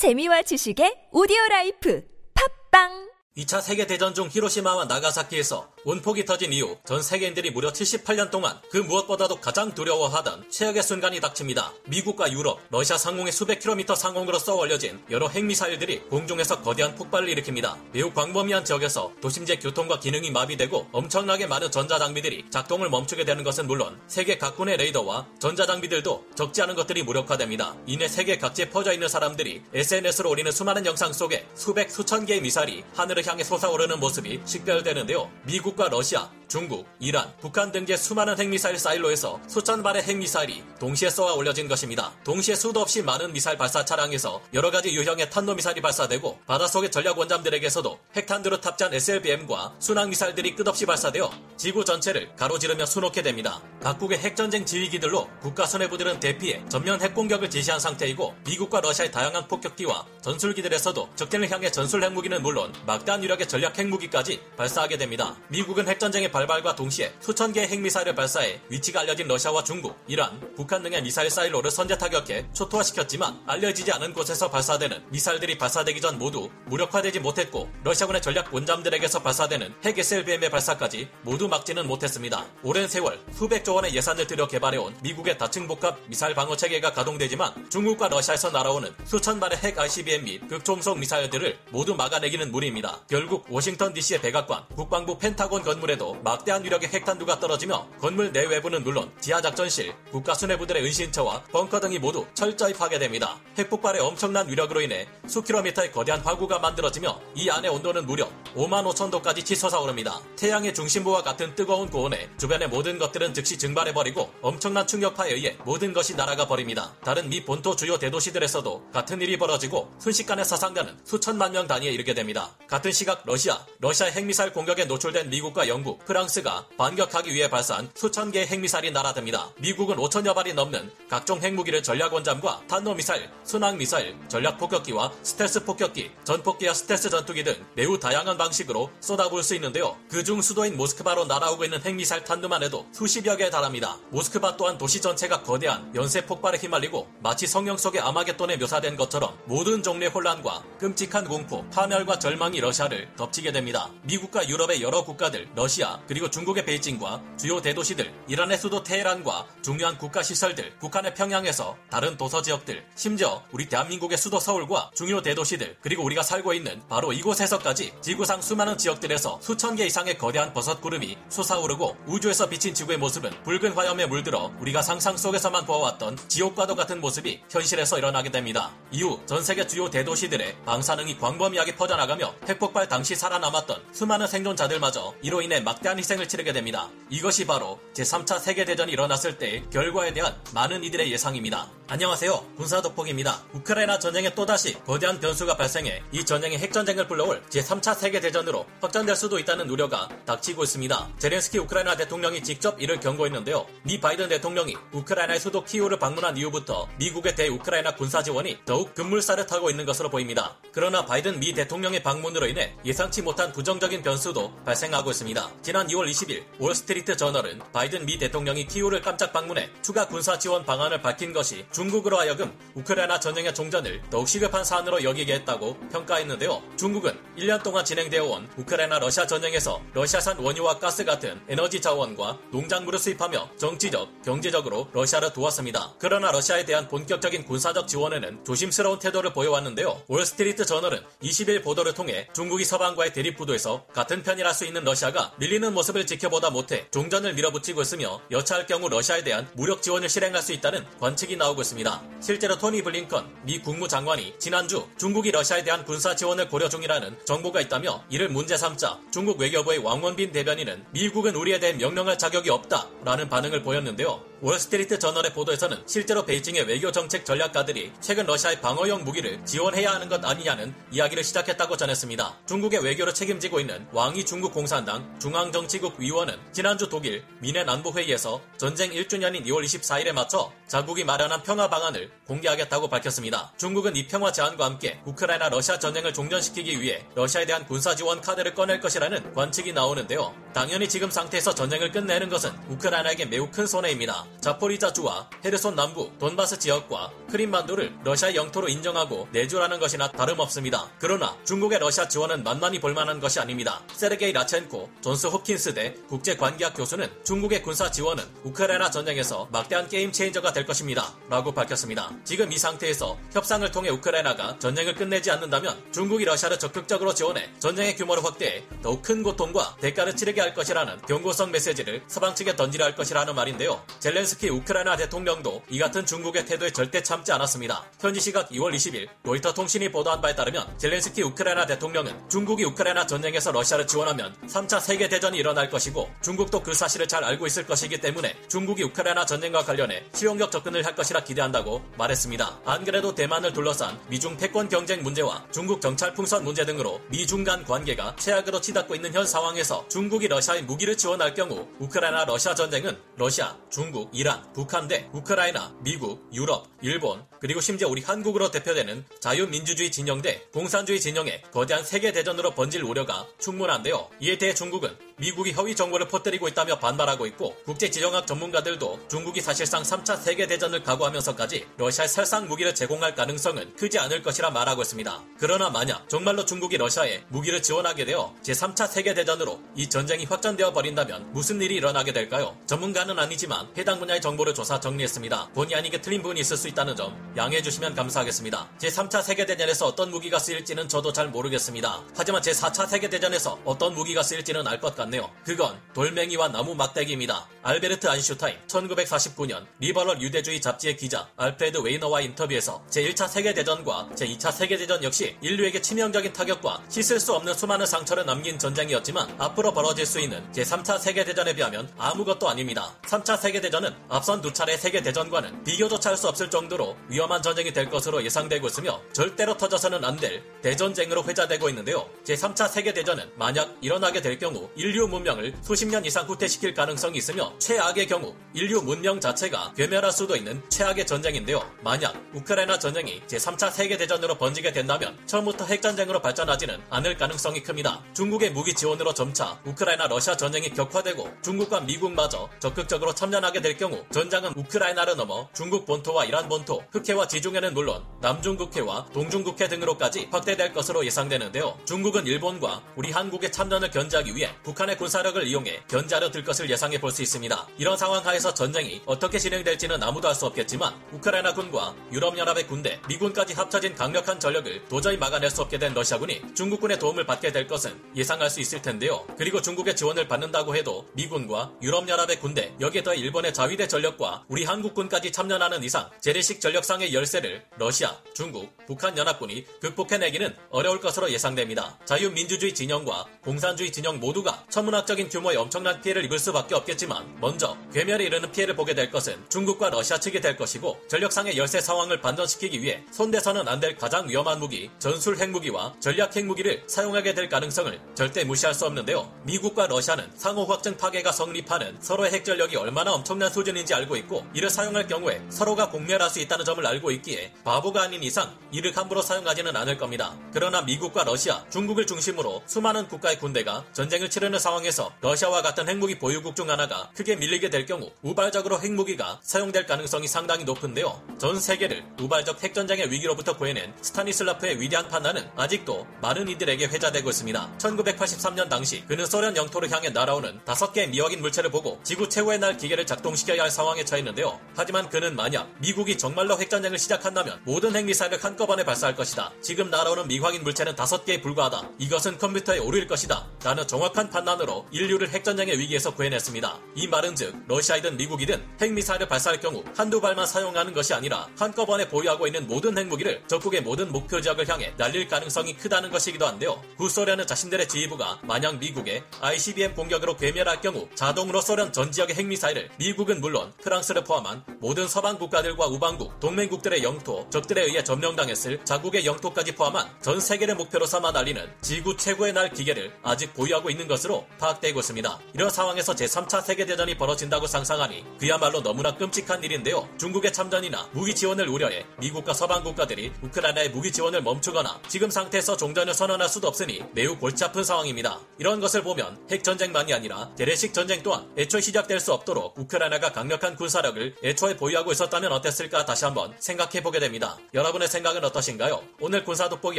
[0.00, 2.00] 재미와 지식의 오디오 life.
[2.32, 3.09] 팟빵
[3.40, 9.36] 2차 세계대전 중 히로시마와 나가사키에서 원폭이 터진 이후 전 세계인들이 무려 78년 동안 그 무엇보다도
[9.36, 11.72] 가장 두려워하던 최악의 순간이 닥칩니다.
[11.86, 17.78] 미국과 유럽, 러시아 상공의 수백 킬로미터 상공으로 쏘 올려진 여러 핵미사일들이 공중에서 거대한 폭발을 일으킵니다.
[17.92, 23.98] 매우 광범위한 지역에서 도심지의 교통과 기능이 마비되고 엄청나게 많은 전자장비들이 작동을 멈추게 되는 것은 물론
[24.06, 27.74] 세계 각군의 레이더와 전자장비들도 적지 않은 것들이 무력화됩니다.
[27.86, 32.84] 이내 세계 각지에 퍼져 있는 사람들이 SNS로 올리는 수많은 영상 속에 수백 수천 개의 미사일이
[32.94, 35.30] 하늘을 향해 솟아오르는 모습이 식별되는데요.
[35.44, 41.68] 미국과 러시아, 중국, 이란, 북한 등지의 수많은 핵미사일 사일로에서 수천 발의 핵미사일이 동시에 쏘아 올려진
[41.68, 42.12] 것입니다.
[42.24, 48.00] 동시에 수도 없이 많은 미사일 발사 차량에서 여러 가지 유형의 탄도미사일이 발사되고 바닷속의 전략 원잠들에게서도
[48.16, 53.62] 핵탄두로 탑재한 SLBM과 순항미사일들이 끝없이 발사되어 지구 전체를 가로지르며 수놓게 됩니다.
[53.80, 61.10] 각국의 핵전쟁 지휘기들로 국가 수뇌부들은 대피해 전면 핵공격을 지시한 상태이고 미국과 러시아의 다양한 폭격기와 전술기들에서도
[61.14, 65.36] 적진을 향해 전술 핵무기는 물론 막 대한 유력의 전략 핵무기까지 발사하게 됩니다.
[65.48, 71.02] 미국은 핵전쟁의 발발과 동시에 수천 개의 핵미사일을 발사해 위치가 알려진 러시아와 중국, 이란, 북한 등의
[71.02, 77.68] 미사일 사일로를 선제 타격해 초토화시켰지만 알려지지 않은 곳에서 발사되는 미사일들이 발사되기 전 모두 무력화되지 못했고
[77.82, 82.46] 러시아군의 전략 원잠들에게서 발사되는 핵 SLBM의 발사까지 모두 막지는 못했습니다.
[82.62, 88.06] 오랜 세월 수백조 원의 예산을 들여 개발해온 미국의 다층 복합 미사일 방어 체계가 가동되지만 중국과
[88.06, 92.99] 러시아에서 날아오는 수천 발의 핵 ICBM 및 극초음속 미사일들을 모두 막아내기는 무리입니다.
[93.08, 99.94] 결국 워싱턴 DC의 백악관, 국방부 펜타곤 건물에도 막대한 위력의 핵탄두가 떨어지며 건물 내외부는 물론 지하작전실,
[100.12, 103.38] 국가수뇌부들의 은신처와 벙커 등이 모두 철저히 파괴됩니다.
[103.58, 109.44] 핵폭발의 엄청난 위력으로 인해 수킬로미터의 거대한 화구가 만들어지며 이 안의 온도는 무려 5만 5천 도까지
[109.44, 110.20] 치솟아 오릅니다.
[110.36, 116.16] 태양의 중심부와 같은 뜨거운 고온에 주변의 모든 것들은 즉시 증발해버리고 엄청난 충격파에 의해 모든 것이
[116.16, 116.94] 날아가 버립니다.
[117.04, 122.56] 다른 미 본토 주요 대도시들에서도 같은 일이 벌어지고 순식간에 사상자는 수천만 명 단위에 이르게 됩니다.
[122.66, 128.46] 같은 시각 러시아, 러시아의 핵미사일 공격에 노출된 미국과 영국, 프랑스가 반격하기 위해 발사한 수천 개의
[128.46, 129.52] 핵미사일이 날아듭니다.
[129.58, 137.44] 미국은 5천여 발이 넘는 각종 핵무기를 전략원잠과 탄도미사일, 순항미사일, 전략폭격기와 스텔스 폭격기, 전폭기와 스텔스 전투기
[137.44, 139.96] 등 매우 다양한 방식으로 쏟아부을 수 있는데요.
[140.08, 143.98] 그중 수도인 모스크바로 날아오고 있는 핵미사일 탄두만 해도 수십여 개에 달합니다.
[144.10, 149.82] 모스크바 또한 도시 전체가 거대한 연쇄 폭발에 휘말리고 마치 성경 속의 아마겟돈에 묘사된 것처럼 모든
[149.82, 153.90] 종류의 혼란과 끔찍한 공포, 파멸과 절망이 러시아 를 덮치게 됩니다.
[154.04, 160.22] 미국과 유럽의 여러 국가들, 러시아, 그리고 중국의 베이징과 주요 대도시들, 이란의 수도 테헤란과 중요한 국가
[160.22, 166.22] 시설들, 북한의 평양에서 다른 도서 지역들, 심지어 우리 대한민국의 수도 서울과 중요 대도시들, 그리고 우리가
[166.22, 172.48] 살고 있는 바로 이곳에서까지 지구상 수많은 지역들에서 수천 개 이상의 거대한 버섯 구름이 솟아오르고 우주에서
[172.48, 178.30] 비친 지구의 모습은 붉은 화염에 물들어 우리가 상상 속에서만 보아왔던 지옥과도 같은 모습이 현실에서 일어나게
[178.30, 178.72] 됩니다.
[178.90, 185.42] 이후 전 세계 주요 대도시들의 방사능이 광범위하게 퍼져나가며 핵폭 발 당시 살아남았던 수많은 생존자들마저 이로
[185.42, 186.88] 인해 막대한 희생을 치르게 됩니다.
[187.08, 191.68] 이것이 바로 제3차 세계대전이 일어났을 때의 결과에 대한 많은 이들의 예상입니다.
[191.88, 192.46] 안녕하세요.
[192.56, 193.42] 군사독복입니다.
[193.52, 199.68] 우크라이나 전쟁에 또다시 거대한 변수가 발생해 이 전쟁이 핵전쟁을 불러올 제3차 세계대전으로 확장될 수도 있다는
[199.68, 201.08] 우려가 닥치고 있습니다.
[201.18, 203.66] 젤렌스키 우크라이나 대통령이 직접 이를 경고했는데요.
[203.82, 209.68] 미 바이든 대통령이 우크라이나의 수도 키우를 방문한 이후부터 미국의 대우크라이나 군사 지원이 더욱 급물살을 타고
[209.68, 210.56] 있는 것으로 보입니다.
[210.72, 215.50] 그러나 바이든 미 대통령의 방문으로 인해 예상치 못한 부정적인 변수도 발생하고 있습니다.
[215.62, 221.02] 지난 2월 20일 월스트리트 저널은 바이든 미 대통령이 키우를 깜짝 방문해 추가 군사 지원 방안을
[221.02, 226.62] 밝힌 것이 중국으로 하여금 우크라이나 전쟁의 종전을 더욱 시급한 사안으로 여기게 했다고 평가했는데요.
[226.76, 232.98] 중국은 1년 동안 진행되어 온 우크라이나 러시아 전쟁에서 러시아산 원유와 가스 같은 에너지 자원과 농작물을
[232.98, 235.94] 수입하며 정치적, 경제적으로 러시아를 도왔습니다.
[235.98, 240.02] 그러나 러시아에 대한 본격적인 군사적 지원에는 조심스러운 태도를 보여왔는데요.
[240.08, 245.72] 월스트리트 저널은 20일 보도를 통해 중국이 서방과의 대립 구도에서 같은 편이라 수 있는 러시아가 밀리는
[245.74, 250.84] 모습을 지켜보다 못해 종전을 밀어붙이고 있으며 여차할 경우 러시아에 대한 무력 지원을 실행할 수 있다는
[250.98, 252.02] 관측이 나오고 있습니다.
[252.20, 258.02] 실제로 토니 블링컨 미 국무장관이 지난주 중국이 러시아에 대한 군사 지원을 고려 중이라는 정보가 있다며
[258.08, 264.29] 이를 문제 삼자 중국 외교부의 왕원빈 대변인은 미국은 우리에 대해 명령할 자격이 없다라는 반응을 보였는데요.
[264.42, 270.24] 월스트리트 저널의 보도에서는 실제로 베이징의 외교 정책 전략가들이 최근 러시아에 방어용 무기를 지원해야 하는 것
[270.24, 272.38] 아니냐는 이야기를 시작했다고 전했습니다.
[272.46, 279.44] 중국의 외교를 책임지고 있는 왕이 중국 공산당 중앙정치국 위원은 지난주 독일 뮌헨 안보회의에서 전쟁 1주년인
[279.44, 283.52] 2월 24일에 맞춰 자국이 마련한 평화 방안을 공개하겠다고 밝혔습니다.
[283.58, 288.54] 중국은 이 평화 제안과 함께 우크라이나 러시아 전쟁을 종전시키기 위해 러시아에 대한 군사 지원 카드를
[288.54, 290.34] 꺼낼 것이라는 관측이 나오는데요.
[290.54, 294.29] 당연히 지금 상태에서 전쟁을 끝내는 것은 우크라이나에게 매우 큰 손해입니다.
[294.40, 300.88] 자포리자주와 헤르손 남부 돈바스 지역과 크림반도를 러시아 영토로 인정하고 내주라는 것이나 다름없습니다.
[300.98, 303.82] 그러나 중국의 러시아 지원은 만만히 볼만한 것이 아닙니다.
[303.92, 310.64] 세르게이 라첸코 존스 홉킨스대 국제관계학 교수는 중국의 군사 지원은 우크라이나 전쟁에서 막대한 게임 체인저가 될
[310.66, 311.12] 것입니다.
[311.28, 312.10] 라고 밝혔습니다.
[312.24, 318.24] 지금 이 상태에서 협상을 통해 우크라이나가 전쟁을 끝내지 않는다면 중국이 러시아를 적극적으로 지원해 전쟁의 규모를
[318.24, 323.34] 확대해 더욱 큰 고통과 대가를 치르게 할 것이라는 경고성 메시지를 서방 측에 던지려 할 것이라는
[323.34, 323.82] 말인데요.
[323.98, 327.86] 젤렌스키 우크라이나 대통령도 이 같은 중국의 태도에 절대 참지 않았습니다.
[327.98, 333.50] 현지 시각 2월 20일 로이터 통신이 보도한 바에 따르면 젤렌스키 우크라이나 대통령은 중국이 우크라이나 전쟁에서
[333.50, 338.36] 러시아를 지원하면 3차 세계 대전이 일어날 것이고 중국도 그 사실을 잘 알고 있을 것이기 때문에
[338.48, 342.60] 중국이 우크라이나 전쟁과 관련해 실용적 접근을 할 것이라 기대한다고 말했습니다.
[342.66, 347.64] 안 그래도 대만을 둘러싼 미중 패권 경쟁 문제와 중국 정찰 풍선 문제 등으로 미중 간
[347.64, 353.56] 관계가 최악으로 치닫고 있는 현 상황에서 중국이 러시아에 무기를 지원할 경우 우크라이나 러시아 전쟁은 러시아,
[353.70, 360.20] 중국, 이란, 북한 대 우크라이나, 미국, 유럽, 일본, 그리고 심지어 우리 한국으로 대표되는 자유민주주의 진영
[360.20, 364.08] 대 공산주의 진영의 거대한 세계 대전으로 번질 우려가 충분한데요.
[364.20, 370.18] 이에 대해 중국은 미국이 허위 정보를 퍼뜨리고 있다며 반발하고 있고 국제지정학 전문가들도 중국이 사실상 3차
[370.18, 375.22] 세계대전을 각오하면서까지 러시아에 살상 무기를 제공할 가능성은 크지 않을 것이라 말하고 있습니다.
[375.38, 381.60] 그러나 만약 정말로 중국이 러시아에 무기를 지원하게 되어 제3차 세계대전으로 이 전쟁이 확전되어 버린다면 무슨
[381.60, 382.56] 일이 일어나게 될까요?
[382.66, 385.50] 전문가는 아니지만 해당 분야의 정보를 조사 정리했습니다.
[385.54, 388.70] 본의 아니게 틀린 부분이 있을 수 있다는 점 양해해 주시면 감사하겠습니다.
[388.78, 392.04] 제3차 세계대전에서 어떤 무기가 쓰일지는 저도 잘 모르겠습니다.
[392.16, 395.28] 하지만 제4차 세계대전에서 어떤 무기가 쓰일지는 알 것 같네요.
[395.44, 397.48] 그건 돌멩이와 나무 막대기입니다.
[397.62, 405.36] 알베르트 아인슈타인 1949년 리버럴 유대주의 잡지의 기자 알프레드 웨이너와 인터뷰에서 제1차 세계대전과 제2차 세계대전 역시
[405.42, 410.98] 인류에게 치명적인 타격과 씻을 수 없는 수많은 상처를 남긴 전쟁이었지만 앞으로 벌어질 수 있는 제3차
[411.00, 412.94] 세계대전에 비하면 아무것도 아닙니다.
[413.02, 418.22] 3차 세계대전은 앞선 두 차례 세계대전과는 비교조차 할 수 없을 정도로 위험한 전쟁이 될 것으로
[418.22, 422.06] 예상되고 있으며 절대로 터져서는 안 될 대전쟁으로 회자되고 있는데요.
[422.24, 428.06] 제3차 세계대전은 만약 일어나게 될 경우 인류 문명을 수십 년 이상 후퇴시킬 가능성이 있으며 최악의
[428.06, 431.60] 경우 인류 문명 자체가 괴멸할 수도 있는 최악의 전쟁인데요.
[431.82, 438.02] 만약 우크라이나 전쟁이 제3차 세계대전으로 번지게 된다면 처음부터 핵전쟁으로 발전하지는 않을 가능성이 큽니다.
[438.14, 444.52] 중국의 무기 지원으로 점차 우크라이나 러시아 전쟁이 격화되고 중국과 미국마저 적극적으로 참전하게 될 경우 전장은
[444.56, 451.78] 우크라이나를 넘어 중국 본토와 이란 본토, 흑해와 지중해는 물론 남중국해와 동중국해 등으로까지 확대될 것으로 예상되는데요.
[451.84, 457.10] 중국은 일본과 우리 한국의 참전을 견제하기 위해 북한의 군사력을 이용해 견제하려 들 것을 예상해 볼
[457.10, 457.66] 수 있습니다.
[457.78, 463.54] 이런 상황 하에서 전쟁이 어떻게 진행될지는 아무도 알 수 없겠지만 우크라이나 군과 유럽연합의 군대, 미군까지
[463.54, 468.48] 합쳐진 강력한 전력을 도저히 막아낼 수 없게 된 러시아군이 중국군의 도움을 받게 될 것은 예상할
[468.48, 469.26] 수 있을 텐데요.
[469.36, 475.32] 그리고 중국의 지원을 받는다고 해도 미군과 유럽연합의 군대, 여기에 더해 일본의 자위대 전력과 우리 한국군까지
[475.32, 481.98] 참전하는 이상 재래식 전력상의 열세를 러시아, 중국, 북한 연합군이 극복해내기는 어려울 것으로 예상됩니다.
[482.04, 488.52] 자유민주주의 진영과 공산주의 진영 모두가 천문학적인 규모의 엄청난 피해를 입을 수밖에 없겠지만 먼저 괴멸에 이르는
[488.52, 493.66] 피해를 보게 될 것은 중국과 러시아 측이 될 것이고 전력상의 열세 상황을 반전시키기 위해 손대서는
[493.66, 498.84] 안 될 가장 위험한 무기 전술 핵무기와 전략 핵무기를 사용하게 될 가능성을 절대 무시할 수
[498.84, 499.32] 없는데요.
[499.44, 504.68] 미국과 러시아는 상호 확증 파괴가 성립하는 서로의 핵 전력이 얼마나 엄청난 수준인지 알고 있고 이를
[504.68, 509.74] 사용할 경우에 서로가 공멸할 수 있다는 점을 알고 있기에 바보가 아닌 이상 이를 함부로 사용하지는
[509.74, 510.36] 않을 겁니다.
[510.52, 516.54] 그러나 미국과 러시아, 중국을 중심으로 수많은 국가의 군대가 전쟁을 치르는 상황에서 러시아와 같은 핵무기 보유국
[516.54, 521.20] 중 하나가 크게 밀리게 될 경우 우발적으로 핵무기가 사용될 가능성이 상당히 높은데요.
[521.38, 527.78] 전 세계를 우발적 핵전쟁의 위기로부터 구해낸 스타니슬라프의 위대한 판단은 아직도 많은 이들에게 회자되고 있습니다.
[527.78, 532.76] 1983년 당시 그는 소련 영토를 향해 날아오는 다섯 개의 미확인 물체를 보고 지구 최후의 날
[532.76, 534.60] 기계를 작동시켜야 할 상황에 처했는데요.
[534.76, 539.52] 하지만 그는 만약 미국이 정말로 핵전쟁을 시작한다면 모든 핵미사일을 한꺼번에 발사할 것이다.
[539.62, 541.88] 지금 날아오는 미확인 물체는 다섯 개에 불과하다.
[541.98, 543.46] 이것은 컴퓨터에 오류일 것이다.
[543.64, 546.80] 라는 정확한 판단 으로 인류를 핵전쟁의 위기에서 구해냈습니다.
[546.96, 552.46] 이 말은 즉 러시아이든 미국이든 핵미사일을 발사할 경우 한두 발만 사용하는 것이 아니라 한꺼번에 보유하고
[552.46, 556.82] 있는 모든 핵무기를 적국의 모든 목표 지역을 향해 날릴 가능성이 크다는 것이기도 한데요.
[556.96, 563.40] 구소련은 자신들의 지휘부가 만약 미국의 ICBM 공격으로 괴멸할 경우 자동으로 소련 전 지역의 핵미사일을 미국은
[563.40, 570.08] 물론 프랑스를 포함한 모든 서방 국가들과 우방국, 동맹국들의 영토, 적들에 의해 점령당했을 자국의 영토까지 포함한
[570.22, 575.38] 전 세계를 목표로 삼아 날리는 지구 최고의 날 기계를 아직 보유하고 있는 것으로 파악되고 있습니다.
[575.54, 580.08] 이런 상황에서 제3차 세계대전이 벌어진다고 상상하니 그야말로 너무나 끔찍한 일인데요.
[580.18, 586.14] 중국의 참전이나 무기 지원을 우려해 미국과 서방 국가들이 우크라이나의 무기 지원을 멈추거나 지금 상태에서 종전을
[586.14, 588.38] 선언할 수도 없으니 매우 골치 아픈 상황입니다.
[588.58, 594.36] 이런 것을 보면 핵전쟁만이 아니라 재래식 전쟁 또한 애초에 시작될 수 없도록 우크라이나가 강력한 군사력을
[594.44, 597.56] 애초에 보유하고 있었다면 어땠을까 다시 한번 생각해 보게 됩니다.
[597.74, 599.02] 여러분의 생각은 어떠신가요?
[599.20, 599.98] 오늘 군사 돋보기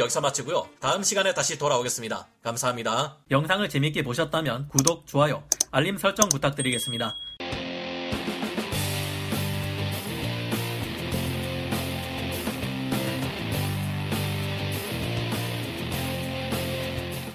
[0.00, 0.68] 여기서 마치고요.
[0.80, 2.28] 다음 시간에 다시 돌아오겠습니다.
[2.42, 3.18] 감사합니다.
[3.30, 7.14] 영상을 재밌게 보 셨다면 구독, 좋아요, 알림 설정 부탁드리겠습니다.